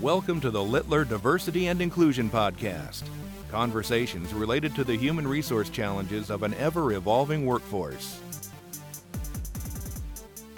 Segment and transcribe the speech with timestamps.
[0.00, 3.04] Welcome to the Littler Diversity and Inclusion Podcast.
[3.50, 8.20] Conversations related to the human resource challenges of an ever evolving workforce.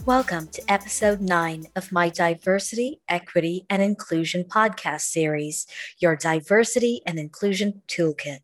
[0.06, 5.66] Welcome to episode 9 of my Diversity, Equity, and Inclusion podcast series,
[5.98, 8.38] your Diversity and Inclusion Toolkit.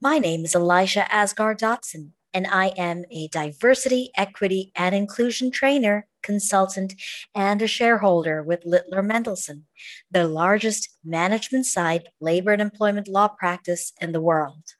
[0.00, 6.06] My name is Elijah Asgar Dotson, and I am a diversity, equity, and inclusion trainer,
[6.26, 6.94] consultant,
[7.34, 9.62] and a shareholder with Littler Mendelson,
[10.10, 14.74] the largest management side labor and employment law practice in the world.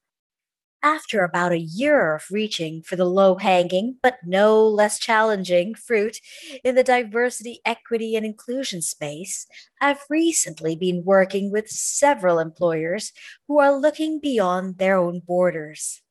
[0.83, 6.19] After about a year of reaching for the low hanging, but no less challenging fruit
[6.63, 9.47] in the diversity, equity, and inclusion space,
[9.81, 13.13] I've recently been working with several employers
[13.49, 16.03] who are looking beyond their own borders.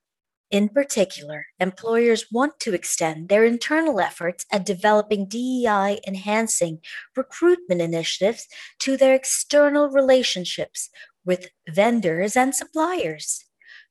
[0.52, 6.80] In particular, employers want to extend their internal efforts at developing DEI enhancing
[7.16, 8.48] recruitment initiatives
[8.80, 10.90] to their external relationships
[11.26, 13.43] with vendors and suppliers.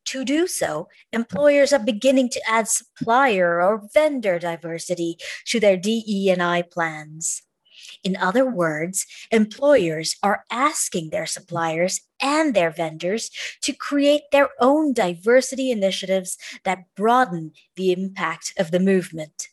[0.07, 6.63] To do so, employers are beginning to add supplier or vendor diversity to their DE&I
[6.71, 7.43] plans.
[8.05, 13.31] In other words, employers are asking their suppliers and their vendors
[13.63, 19.49] to create their own diversity initiatives that broaden the impact of the movement.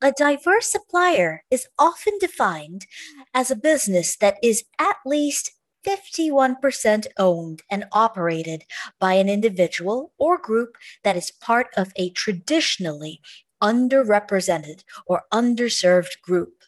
[0.00, 2.86] A diverse supplier is often defined
[3.34, 5.50] as a business that is at least
[5.84, 8.64] 51% owned and operated
[8.98, 13.20] by an individual or group that is part of a traditionally
[13.62, 16.62] underrepresented or underserved group.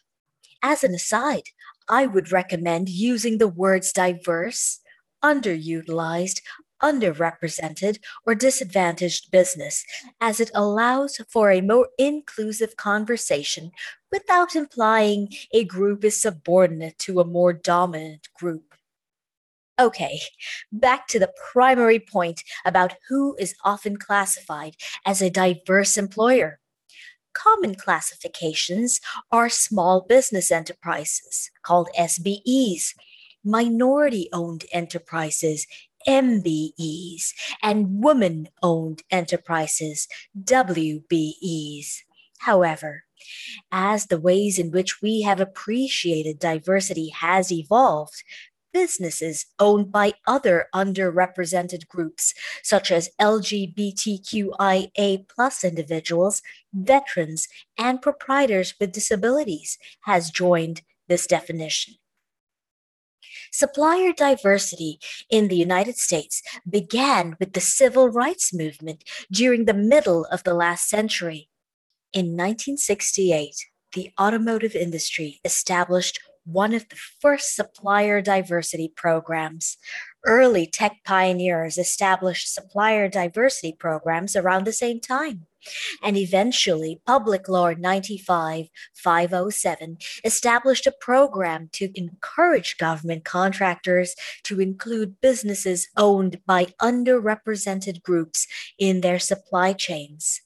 [0.63, 1.49] As an aside,
[1.89, 4.79] I would recommend using the words diverse,
[5.23, 6.41] underutilized,
[6.81, 9.85] underrepresented, or disadvantaged business,
[10.19, 13.71] as it allows for a more inclusive conversation
[14.11, 18.73] without implying a group is subordinate to a more dominant group.
[19.79, 20.19] Okay,
[20.71, 24.75] back to the primary point about who is often classified
[25.05, 26.60] as a diverse employer.
[27.33, 28.99] Common classifications
[29.31, 32.93] are small business enterprises, called SBEs,
[33.43, 35.65] minority owned enterprises,
[36.07, 40.07] MBEs, and woman owned enterprises,
[40.43, 42.01] WBEs.
[42.39, 43.03] However,
[43.71, 48.23] as the ways in which we have appreciated diversity has evolved,
[48.73, 52.33] businesses owned by other underrepresented groups,
[52.63, 56.41] such as LGBTQIA plus individuals,
[56.73, 61.95] veterans, and proprietors with disabilities, has joined this definition.
[63.51, 64.99] Supplier diversity
[65.29, 70.53] in the United States began with the civil rights movement during the middle of the
[70.53, 71.49] last century.
[72.13, 73.55] In 1968,
[73.93, 76.19] the automotive industry established
[76.53, 79.77] one of the first supplier diversity programs.
[80.25, 85.47] Early tech pioneers established supplier diversity programs around the same time.
[86.01, 95.21] And eventually, Public Law 95 507 established a program to encourage government contractors to include
[95.21, 98.47] businesses owned by underrepresented groups
[98.79, 100.41] in their supply chains.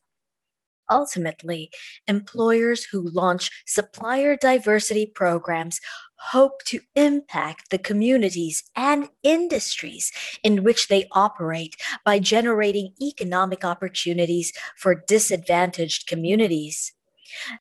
[0.89, 1.71] Ultimately,
[2.07, 5.79] employers who launch supplier diversity programs
[6.17, 10.11] hope to impact the communities and industries
[10.43, 16.93] in which they operate by generating economic opportunities for disadvantaged communities.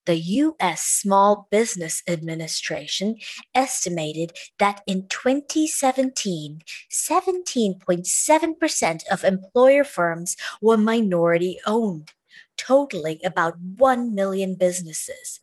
[0.07, 0.85] The U.S.
[0.85, 3.17] Small Business Administration
[3.55, 6.61] estimated that in 2017,
[6.91, 12.13] 17.7% of employer firms were minority owned
[12.57, 15.41] totaling about 1 million businesses.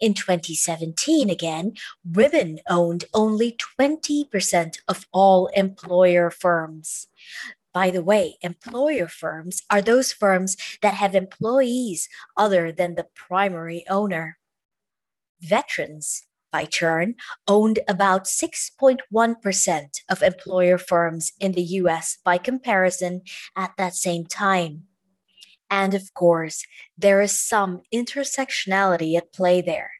[0.00, 1.74] In 2017, again,
[2.04, 7.08] women owned only 20% of all employer firms.
[7.72, 13.84] By the way, employer firms are those firms that have employees other than the primary
[13.88, 14.38] owner.
[15.40, 17.14] Veterans, by turn,
[17.48, 23.22] owned about 6.1% of employer firms in the US by comparison
[23.56, 24.84] at that same time.
[25.72, 26.66] And of course,
[26.98, 29.92] there is some intersectionality at play there.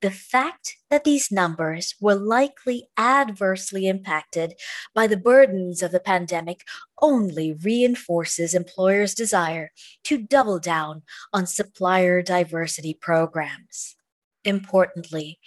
[0.00, 4.54] The fact that these numbers were likely adversely impacted
[4.94, 6.60] by the burdens of the pandemic
[7.02, 9.72] only reinforces employers' desire
[10.04, 11.02] to double down
[11.32, 13.96] on supplier diversity programs.
[14.44, 15.40] Importantly,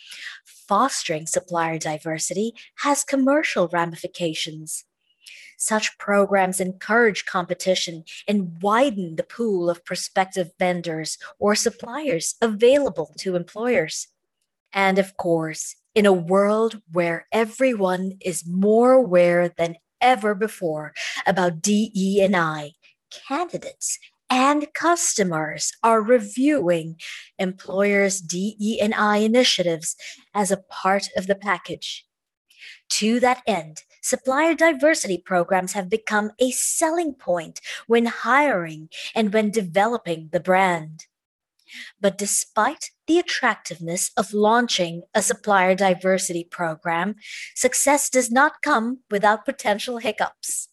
[0.43, 4.83] fostering supplier diversity has commercial ramifications.
[5.61, 13.35] Such programs encourage competition and widen the pool of prospective vendors or suppliers available to
[13.35, 14.07] employers.
[14.71, 20.93] And of course, in a world where everyone is more aware than ever before
[21.27, 22.71] about DE&I,
[23.27, 26.97] candidates and customers are reviewing
[27.37, 29.97] employers' DE&I initiatives
[30.33, 32.05] as a part of the package.
[32.91, 39.51] To that end, supplier diversity programs have become a selling point when hiring and when
[39.51, 41.05] developing the brand.
[42.01, 47.15] But despite the attractiveness of launching a supplier diversity program,
[47.55, 50.69] success does not come without potential hiccups.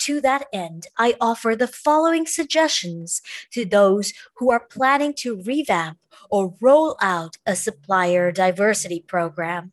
[0.00, 3.20] To that end, I offer the following suggestions
[3.52, 5.98] to those who are planning to revamp
[6.30, 9.72] or roll out a supplier diversity program.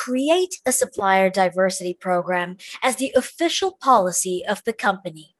[0.00, 5.34] Create a supplier diversity program as the official policy of the company.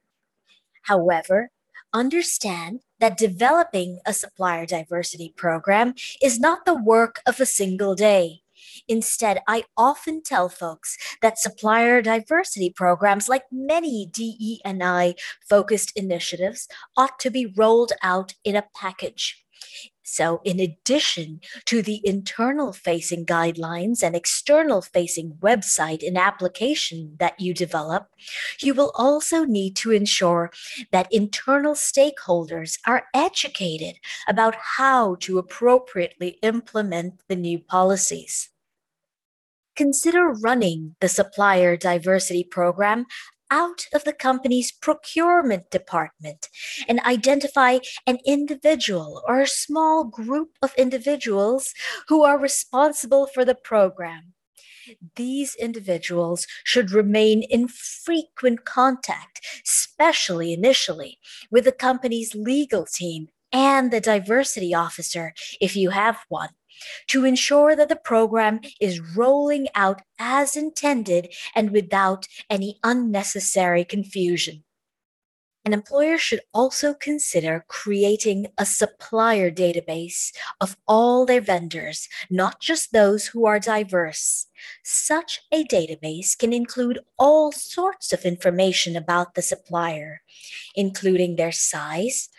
[0.83, 1.51] However,
[1.95, 8.43] understand that developing a supplier diversity program is not the work of a single day.
[8.87, 15.15] Instead, I often tell folks that supplier diversity programs, like many DE&I
[15.49, 16.69] focused initiatives,
[16.99, 19.43] ought to be rolled out in a package.
[20.13, 27.39] So, in addition to the internal facing guidelines and external facing website and application that
[27.39, 28.09] you develop,
[28.61, 30.51] you will also need to ensure
[30.91, 38.51] that internal stakeholders are educated about how to appropriately implement the new policies.
[39.77, 43.07] Consider running the supplier diversity program
[43.51, 46.49] out of the company's procurement department
[46.89, 51.75] and identify an individual or a small group of individuals
[52.09, 54.33] who are responsible for the program.
[55.17, 61.19] These individuals should remain in frequent contact, especially initially,
[61.51, 66.51] with the company's legal team and the diversity officer if you have one
[67.09, 74.65] to ensure that the program is rolling out as intended and without any unnecessary confusion.
[75.63, 82.93] An employer should also consider creating a supplier database of all their vendors, not just
[82.93, 84.47] those who are diverse.
[84.83, 90.23] Such a database can include all sorts of information about the supplier,
[90.75, 92.31] including their size,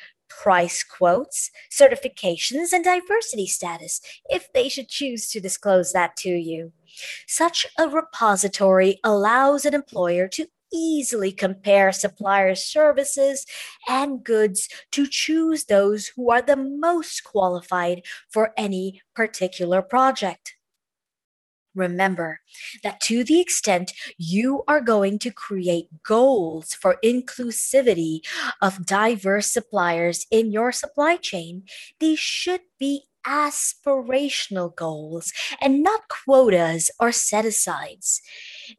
[0.41, 6.71] price quotes, certifications, and diversity status if they should choose to disclose that to you.
[7.27, 13.45] Such a repository allows an employer to easily compare suppliers' services
[13.87, 20.55] and goods to choose those who are the most qualified for any particular project.
[21.73, 22.39] Remember
[22.83, 28.19] that to the extent you are going to create goals for inclusivity
[28.61, 31.63] of diverse suppliers in your supply chain,
[31.99, 35.31] these should be aspirational goals
[35.61, 38.21] and not quotas or set asides.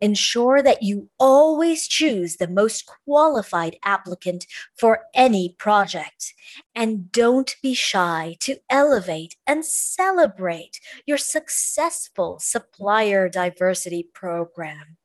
[0.01, 4.47] Ensure that you always choose the most qualified applicant
[4.77, 6.35] for any project.
[6.75, 14.97] And don't be shy to elevate and celebrate your successful supplier diversity program.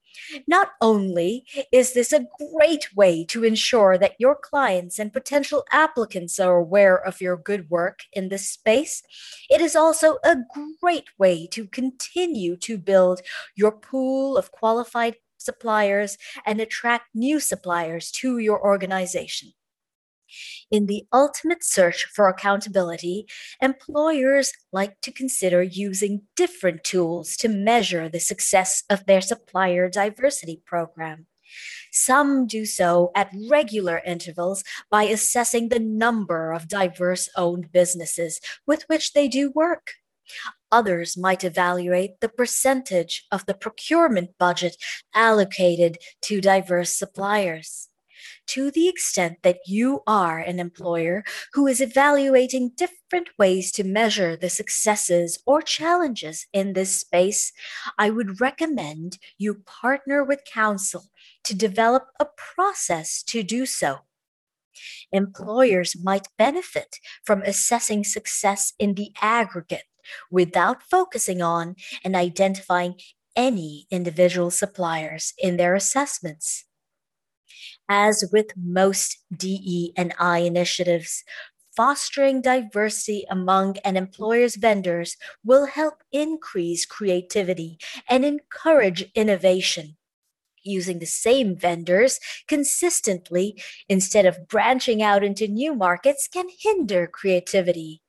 [0.48, 6.40] Not only is this a great way to ensure that your clients and potential applicants
[6.40, 9.04] are aware of your good work in this space,
[9.50, 10.38] it is also a
[10.82, 13.22] great way to continue to build
[13.56, 19.54] your pool of qualified suppliers and attract new suppliers to your organization.
[20.70, 23.26] In the ultimate search for accountability,
[23.62, 30.62] employers like to consider using different tools to measure the success of their supplier diversity
[30.66, 31.28] program.
[31.92, 38.84] Some do so at regular intervals by assessing the number of diverse owned businesses with
[38.88, 39.94] which they do work.
[40.72, 44.76] Others might evaluate the percentage of the procurement budget
[45.14, 47.88] allocated to diverse suppliers
[48.48, 54.36] to the extent that you are an employer who is evaluating different ways to measure
[54.36, 57.52] the successes or challenges in this space,
[57.98, 61.06] I would recommend you partner with counsel
[61.44, 64.00] to develop a process to do so.
[65.12, 69.86] Employers might benefit from assessing success in the aggregate
[70.32, 72.96] without focusing on and identifying
[73.36, 76.67] any individual suppliers in their assessments.
[77.90, 81.24] As with most DE and I initiatives,
[81.76, 87.78] fostering diversity among an employer's vendors will help increase creativity
[88.10, 89.98] and encourage innovation.
[90.64, 98.02] Using the same vendors consistently instead of branching out into new markets can hinder creativity.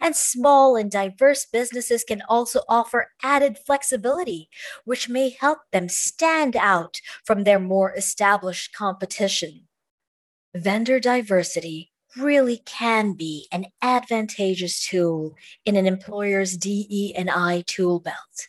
[0.00, 4.48] And small and diverse businesses can also offer added flexibility,
[4.84, 9.68] which may help them stand out from their more established competition.
[10.54, 15.34] Vendor diversity really can be an advantageous tool
[15.64, 18.48] in an employer's DE&I tool belt.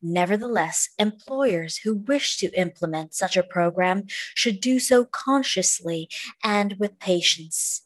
[0.00, 6.08] Nevertheless, employers who wish to implement such a program should do so consciously
[6.42, 7.82] and with patience.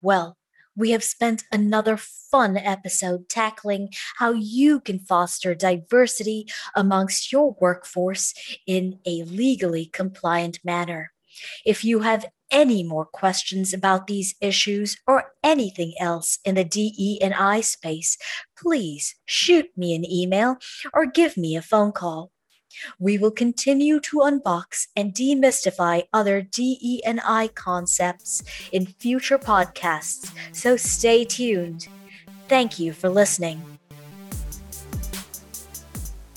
[0.00, 0.37] Well,
[0.78, 8.32] we have spent another fun episode tackling how you can foster diversity amongst your workforce
[8.66, 11.10] in a legally compliant manner.
[11.66, 17.18] If you have any more questions about these issues or anything else in the DE
[17.20, 18.16] and I space,
[18.56, 20.56] please shoot me an email
[20.94, 22.30] or give me a phone call.
[22.98, 30.32] We will continue to unbox and demystify other DE and I concepts in future podcasts,
[30.52, 31.88] so stay tuned.
[32.48, 33.77] Thank you for listening.